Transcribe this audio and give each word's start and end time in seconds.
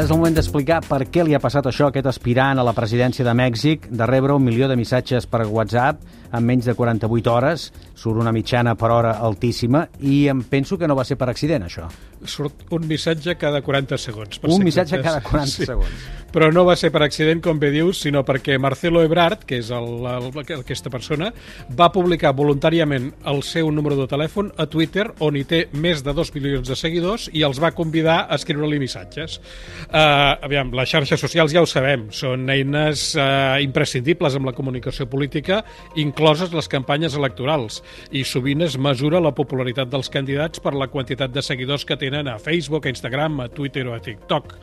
Ara 0.00 0.06
és 0.06 0.12
el 0.14 0.16
moment 0.16 0.32
d'explicar 0.32 0.78
per 0.86 0.98
què 1.12 1.20
li 1.28 1.34
ha 1.36 1.40
passat 1.44 1.66
això 1.68 1.84
a 1.84 1.92
aquest 1.92 2.06
aspirant 2.08 2.56
a 2.56 2.62
la 2.64 2.72
presidència 2.72 3.26
de 3.26 3.34
Mèxic 3.36 3.84
de 3.92 4.06
rebre 4.08 4.32
un 4.32 4.46
milió 4.46 4.64
de 4.70 4.78
missatges 4.80 5.26
per 5.28 5.42
WhatsApp 5.44 6.00
en 6.32 6.46
menys 6.46 6.64
de 6.64 6.74
48 6.74 7.32
hores, 7.32 7.66
surt 7.98 8.20
una 8.22 8.32
mitjana 8.32 8.76
per 8.78 8.90
hora 8.94 9.16
altíssima, 9.26 9.86
i 10.00 10.28
em 10.30 10.42
penso 10.46 10.78
que 10.78 10.88
no 10.88 10.96
va 10.98 11.04
ser 11.04 11.18
per 11.18 11.28
accident, 11.30 11.66
això. 11.66 11.88
Surt 12.24 12.66
un 12.76 12.86
missatge 12.88 13.34
cada 13.40 13.62
40 13.64 13.98
segons. 13.98 14.38
Per 14.38 14.50
Un 14.50 14.64
missatge 14.64 14.96
exactes. 14.96 15.10
cada 15.10 15.20
40 15.28 15.50
Sí. 15.50 15.66
segons. 15.66 16.08
Però 16.30 16.52
no 16.52 16.64
va 16.64 16.76
ser 16.76 16.92
per 16.92 17.02
accident, 17.02 17.40
com 17.42 17.58
bé 17.58 17.72
dius, 17.72 17.98
sinó 18.02 18.24
perquè 18.24 18.56
Marcelo 18.58 19.02
Ebrard, 19.02 19.42
que 19.44 19.58
és 19.58 19.70
el, 19.70 20.06
el, 20.06 20.28
aquesta 20.60 20.88
persona, 20.88 21.32
va 21.76 21.90
publicar 21.90 22.30
voluntàriament 22.32 23.12
el 23.26 23.42
seu 23.42 23.70
número 23.72 23.96
de 23.96 24.06
telèfon 24.06 24.52
a 24.56 24.66
Twitter, 24.66 25.08
on 25.18 25.36
hi 25.36 25.42
té 25.44 25.68
més 25.72 26.04
de 26.04 26.14
2 26.14 26.32
milions 26.34 26.68
de 26.68 26.76
seguidors, 26.76 27.28
i 27.32 27.42
els 27.42 27.58
va 27.58 27.72
convidar 27.72 28.28
a 28.28 28.36
escriure-li 28.36 28.78
missatges. 28.78 29.40
Uh, 29.90 30.36
aviam, 30.46 30.68
les 30.78 30.86
xarxes 30.86 31.18
socials 31.18 31.50
ja 31.50 31.64
ho 31.64 31.66
sabem, 31.66 32.04
són 32.14 32.44
eines 32.52 33.08
uh, 33.18 33.56
imprescindibles 33.58 34.36
amb 34.38 34.46
la 34.46 34.54
comunicació 34.54 35.08
política, 35.10 35.64
incloses 35.98 36.54
les 36.54 36.70
campanyes 36.70 37.16
electorals, 37.18 37.80
i 38.14 38.22
sovint 38.22 38.62
es 38.62 38.76
mesura 38.78 39.18
la 39.18 39.34
popularitat 39.34 39.90
dels 39.90 40.12
candidats 40.14 40.62
per 40.62 40.76
la 40.78 40.86
quantitat 40.92 41.34
de 41.34 41.42
seguidors 41.42 41.82
que 41.88 41.98
tenen 41.98 42.30
a 42.30 42.38
Facebook, 42.38 42.86
a 42.86 42.94
Instagram, 42.94 43.42
a 43.42 43.48
Twitter 43.50 43.88
o 43.90 43.96
a 43.96 44.00
TikTok 44.04 44.54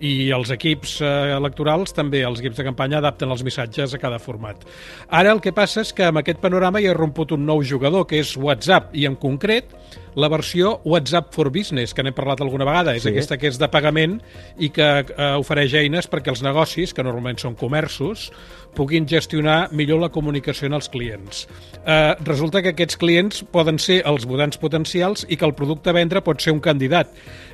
i 0.00 0.30
els 0.32 0.50
equips 0.54 0.96
eh, 1.04 1.10
electorals 1.36 1.92
també, 1.96 2.22
els 2.24 2.40
equips 2.40 2.60
de 2.60 2.66
campanya 2.66 2.98
adapten 3.00 3.30
els 3.32 3.44
missatges 3.44 3.94
a 3.94 4.00
cada 4.00 4.18
format. 4.22 4.64
Ara 5.12 5.34
el 5.34 5.42
que 5.44 5.52
passa 5.56 5.84
és 5.84 5.92
que 5.96 6.08
amb 6.08 6.22
aquest 6.22 6.40
panorama 6.42 6.80
hi 6.80 6.88
ha 6.88 6.96
romput 6.96 7.36
un 7.36 7.44
nou 7.46 7.60
jugador, 7.60 8.06
que 8.08 8.22
és 8.24 8.32
WhatsApp, 8.40 8.94
i 8.96 9.06
en 9.08 9.18
concret 9.20 9.76
la 10.14 10.28
versió 10.28 10.80
WhatsApp 10.84 11.32
for 11.34 11.50
Business, 11.50 11.94
que 11.94 12.02
n'hem 12.02 12.14
parlat 12.14 12.40
alguna 12.40 12.64
vegada, 12.64 12.94
és 12.96 13.02
Sí. 13.02 13.10
aquesta 13.10 13.38
que 13.38 13.48
és 13.48 13.58
de 13.58 13.68
pagament 13.68 14.20
i 14.58 14.70
que 14.70 14.82
eh, 14.82 15.34
ofereix 15.38 15.74
eines 15.74 16.08
perquè 16.10 16.28
els 16.28 16.42
negocis, 16.42 16.94
que 16.94 17.02
normalment 17.02 17.38
són 17.38 17.54
comerços, 17.54 18.30
puguin 18.74 19.06
gestionar 19.08 19.68
millor 19.72 19.98
la 20.00 20.08
comunicació 20.10 20.66
en 20.66 20.74
els 20.74 20.88
clients. 20.88 21.48
Eh, 21.86 22.14
resulta 22.24 22.62
que 22.62 22.70
aquests 22.70 22.96
clients 22.96 23.42
poden 23.50 23.78
ser 23.78 24.02
els 24.06 24.26
votants 24.26 24.58
potencials 24.58 25.26
i 25.28 25.36
que 25.36 25.44
el 25.44 25.54
producte 25.54 25.90
a 25.90 25.92
vendre 25.92 26.22
pot 26.22 26.40
ser 26.40 26.52
un 26.52 26.60
candidat. 26.60 27.08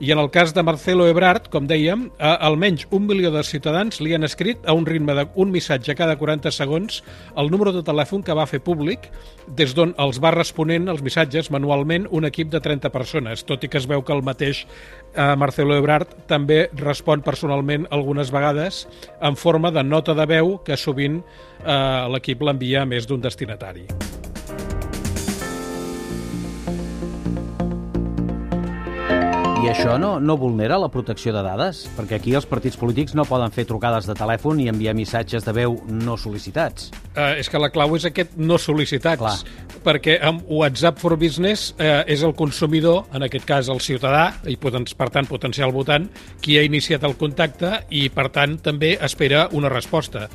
I 0.00 0.10
en 0.12 0.18
el 0.18 0.30
cas 0.30 0.54
de 0.54 0.62
Marcelo 0.62 1.06
Ebrard, 1.08 1.48
com 1.50 1.66
dèiem, 1.68 2.06
eh, 2.18 2.36
almenys 2.40 2.86
un 2.90 3.06
milió 3.06 3.30
de 3.30 3.42
ciutadans 3.42 4.00
li 4.00 4.14
han 4.14 4.24
escrit 4.24 4.58
a 4.66 4.72
un 4.72 4.86
ritme 4.86 5.12
d'un 5.14 5.50
missatge 5.50 5.94
cada 5.94 6.16
40 6.16 6.50
segons 6.50 7.02
el 7.36 7.50
número 7.50 7.72
de 7.72 7.82
telèfon 7.82 8.22
que 8.24 8.32
va 8.32 8.46
fer 8.46 8.60
públic, 8.60 9.10
des 9.46 9.74
d'on 9.74 9.94
els 9.98 10.18
va 10.22 10.30
responent 10.30 10.88
els 10.88 11.02
missatges 11.02 11.50
manualment 11.50 12.06
un 12.10 12.24
equip 12.24 12.41
de 12.50 12.60
30 12.60 12.90
persones, 12.94 13.44
tot 13.44 13.64
i 13.64 13.70
que 13.70 13.78
es 13.78 13.86
veu 13.90 14.02
que 14.02 14.14
el 14.14 14.24
mateix 14.26 14.64
eh, 14.64 15.34
Marcelo 15.38 15.76
Ebrard 15.78 16.16
també 16.30 16.64
respon 16.78 17.22
personalment 17.22 17.86
algunes 17.90 18.32
vegades 18.34 18.86
en 19.20 19.36
forma 19.36 19.70
de 19.70 19.84
nota 19.84 20.16
de 20.18 20.26
veu 20.26 20.58
que 20.66 20.76
sovint 20.76 21.22
eh, 21.22 22.08
l'equip 22.14 22.42
l'envia 22.42 22.82
a 22.82 22.88
més 22.88 23.06
d'un 23.06 23.22
destinatari. 23.22 23.86
I 29.62 29.68
això 29.70 29.92
no, 29.94 30.16
no 30.18 30.34
vulnera 30.34 30.74
la 30.74 30.88
protecció 30.90 31.30
de 31.30 31.38
dades? 31.46 31.84
Perquè 31.94 32.16
aquí 32.16 32.32
els 32.34 32.48
partits 32.50 32.74
polítics 32.80 33.14
no 33.14 33.22
poden 33.28 33.52
fer 33.54 33.62
trucades 33.68 34.08
de 34.10 34.16
telèfon 34.18 34.58
i 34.58 34.66
enviar 34.72 34.90
missatges 34.98 35.46
de 35.46 35.54
veu 35.54 35.76
no 35.86 36.16
sol·licitats. 36.18 36.88
Eh, 37.12 37.38
és 37.38 37.46
que 37.46 37.60
la 37.62 37.68
clau 37.70 37.94
és 37.94 38.08
aquest 38.08 38.34
no 38.42 38.58
sol·licitats, 38.58 39.22
Clar. 39.22 39.76
perquè 39.84 40.16
amb 40.26 40.42
WhatsApp 40.50 40.98
for 40.98 41.14
Business 41.20 41.76
eh, 41.78 42.02
és 42.10 42.24
el 42.26 42.34
consumidor, 42.34 43.04
en 43.14 43.22
aquest 43.28 43.46
cas 43.46 43.70
el 43.70 43.78
ciutadà, 43.84 44.32
i 44.50 44.56
per 44.58 45.10
tant 45.14 45.30
potencial 45.30 45.70
votant, 45.70 46.08
qui 46.42 46.58
ha 46.58 46.66
iniciat 46.66 47.06
el 47.06 47.14
contacte 47.20 47.84
i 47.94 48.08
per 48.10 48.32
tant 48.34 48.58
també 48.66 48.96
espera 48.98 49.46
una 49.54 49.70
resposta. 49.70 50.26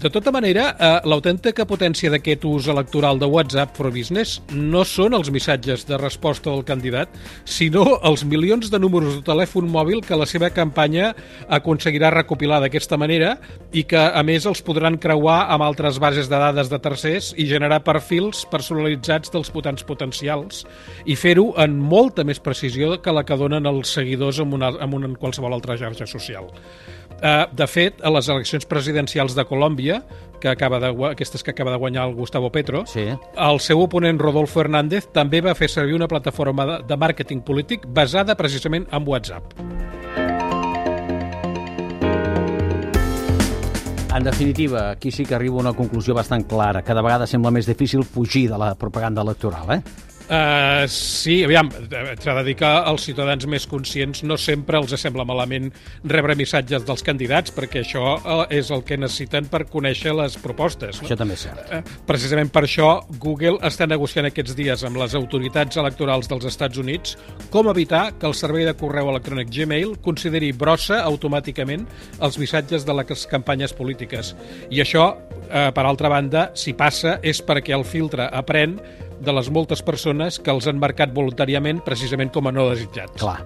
De 0.00 0.08
tota 0.10 0.32
manera, 0.32 0.70
eh, 0.78 0.92
l'autèntica 1.04 1.66
potència 1.68 2.10
d'aquest 2.10 2.44
ús 2.48 2.68
electoral 2.72 3.18
de 3.18 3.26
WhatsApp 3.28 3.76
for 3.76 3.90
Business 3.92 4.40
no 4.54 4.86
són 4.88 5.12
els 5.18 5.28
missatges 5.30 5.84
de 5.84 5.98
resposta 5.98 6.48
del 6.50 6.64
candidat, 6.64 7.10
sinó 7.44 7.98
els 8.00 8.24
milions 8.24 8.61
de 8.70 8.78
números 8.82 9.16
de 9.16 9.24
telèfon 9.26 9.66
mòbil 9.70 10.02
que 10.06 10.18
la 10.18 10.26
seva 10.28 10.50
campanya 10.54 11.12
aconseguirà 11.48 12.12
recopilar 12.14 12.60
d'aquesta 12.62 12.98
manera 13.00 13.36
i 13.72 13.82
que, 13.88 13.98
a 13.98 14.22
més, 14.26 14.46
els 14.46 14.62
podran 14.62 14.98
creuar 15.02 15.48
amb 15.54 15.66
altres 15.66 15.98
bases 16.02 16.30
de 16.30 16.38
dades 16.38 16.70
de 16.70 16.78
tercers 16.82 17.32
i 17.34 17.48
generar 17.50 17.82
perfils 17.86 18.44
personalitzats 18.52 19.32
dels 19.32 19.50
votants 19.54 19.82
potencials 19.88 20.66
i 21.06 21.16
fer-ho 21.16 21.50
en 21.62 21.78
molta 21.78 22.26
més 22.28 22.42
precisió 22.42 22.98
que 23.02 23.14
la 23.14 23.24
que 23.26 23.38
donen 23.40 23.66
els 23.66 23.94
seguidors 23.96 24.42
en, 24.42 24.52
una, 24.52 24.74
en, 24.78 24.94
una, 24.94 25.10
en 25.10 25.18
qualsevol 25.18 25.56
altra 25.56 25.78
xarxa 25.80 26.06
social. 26.06 26.52
Uh, 27.20 27.46
de 27.54 27.66
fet, 27.70 28.00
a 28.02 28.10
les 28.10 28.28
eleccions 28.32 28.64
presidencials 28.66 29.34
de 29.36 29.44
Colòmbia, 29.46 30.00
que 30.40 30.48
acaba 30.50 30.80
de, 30.82 30.88
aquestes 31.12 31.42
que 31.44 31.52
acaba 31.52 31.70
de 31.70 31.78
guanyar 31.78 32.08
el 32.08 32.14
Gustavo 32.16 32.50
Petro, 32.50 32.84
Sí. 32.86 33.04
el 33.36 33.60
seu 33.60 33.80
oponent 33.80 34.18
Rodolfo 34.18 34.60
Hernández 34.60 35.06
també 35.12 35.40
va 35.40 35.54
fer 35.54 35.68
servir 35.70 35.94
una 35.94 36.08
plataforma 36.08 36.66
de, 36.66 36.78
de 36.88 36.96
màrqueting 36.98 37.44
polític 37.46 37.86
basada 37.86 38.34
precisament 38.34 38.88
en 38.90 39.06
WhatsApp. 39.06 39.52
En 44.14 44.24
definitiva, 44.24 44.90
aquí 44.90 45.10
sí 45.10 45.24
que 45.24 45.34
arriba 45.34 45.56
a 45.56 45.60
una 45.60 45.72
conclusió 45.72 46.12
bastant 46.14 46.44
clara. 46.46 46.82
Cada 46.82 47.00
vegada 47.02 47.26
sembla 47.26 47.50
més 47.50 47.66
difícil 47.66 48.02
fugir 48.04 48.44
de 48.50 48.58
la 48.60 48.74
propaganda 48.74 49.22
electoral, 49.22 49.70
eh? 49.78 49.80
Uh, 50.30 50.86
sí, 50.88 51.42
aviam, 51.44 51.68
s'ha 52.22 52.34
de 52.38 52.44
dir 52.46 52.54
que 52.60 52.68
als 52.68 53.04
ciutadans 53.08 53.44
més 53.50 53.66
conscients 53.68 54.22
no 54.24 54.38
sempre 54.40 54.78
els 54.78 54.94
sembla 55.00 55.26
malament 55.28 55.68
rebre 56.08 56.36
missatges 56.38 56.86
dels 56.86 57.02
candidats, 57.04 57.52
perquè 57.52 57.82
això 57.82 58.14
uh, 58.16 58.44
és 58.52 58.70
el 58.72 58.84
que 58.86 58.96
necessiten 59.00 59.48
per 59.52 59.64
conèixer 59.72 60.14
les 60.16 60.38
propostes. 60.40 61.00
No? 61.00 61.08
Això 61.08 61.18
també 61.18 61.36
és 61.36 61.44
cert. 61.48 61.60
Eh, 61.74 61.82
Precisament 62.08 62.52
per 62.54 62.64
això, 62.68 62.92
Google 63.22 63.58
està 63.66 63.88
negociant 63.90 64.28
aquests 64.28 64.56
dies 64.58 64.86
amb 64.86 65.00
les 65.02 65.16
autoritats 65.18 65.80
electorals 65.82 66.30
dels 66.30 66.46
Estats 66.48 66.80
Units 66.80 67.18
com 67.52 67.68
evitar 67.72 68.04
que 68.18 68.28
el 68.30 68.36
servei 68.38 68.66
de 68.68 68.76
correu 68.78 69.10
electrònic 69.12 69.50
Gmail 69.52 69.96
consideri 70.06 70.52
brossa 70.56 71.02
automàticament 71.02 71.86
els 72.22 72.38
missatges 72.40 72.86
de 72.88 72.96
les 72.96 73.26
campanyes 73.28 73.74
polítiques. 73.76 74.34
I 74.70 74.80
això, 74.84 75.10
eh, 75.50 75.70
per 75.74 75.84
altra 75.84 76.08
banda, 76.08 76.50
si 76.54 76.72
passa, 76.72 77.18
és 77.22 77.42
perquè 77.44 77.74
el 77.76 77.84
filtre 77.84 78.28
aprèn 78.32 78.78
de 79.22 79.34
les 79.34 79.50
moltes 79.54 79.82
persones 79.86 80.38
que 80.42 80.52
els 80.52 80.66
han 80.70 80.80
marcat 80.82 81.12
voluntàriament 81.14 81.82
precisament 81.86 82.32
com 82.34 82.50
a 82.50 82.52
no 82.54 82.68
desitjats. 82.70 83.16
Clar. 83.22 83.38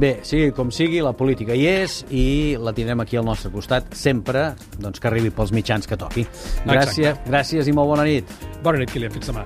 Bé, 0.00 0.14
sigui 0.26 0.52
com 0.56 0.72
sigui, 0.74 1.00
la 1.04 1.14
política 1.16 1.56
hi 1.56 1.66
és 1.70 2.02
i 2.10 2.26
la 2.60 2.74
tindrem 2.76 3.04
aquí 3.04 3.20
al 3.20 3.26
nostre 3.28 3.52
costat 3.52 3.94
sempre 3.96 4.50
doncs, 4.78 5.00
que 5.00 5.10
arribi 5.10 5.32
pels 5.34 5.54
mitjans 5.56 5.88
que 5.88 5.98
toqui. 5.98 6.26
Gràcies, 6.68 7.24
gràcies 7.28 7.68
i 7.68 7.76
molt 7.76 7.94
bona 7.94 8.06
nit. 8.08 8.28
Bona 8.62 8.82
nit, 8.82 8.92
Kilian. 8.92 9.12
Fins 9.12 9.32
demà. 9.32 9.44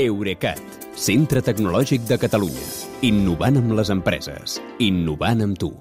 Eurecat, 0.00 0.60
centre 0.98 1.42
tecnològic 1.44 2.06
de 2.08 2.18
Catalunya. 2.18 2.68
Innovant 3.06 3.60
amb 3.60 3.74
les 3.78 3.94
empreses. 3.94 4.60
Innovant 4.82 5.44
amb 5.44 5.60
tu. 5.60 5.74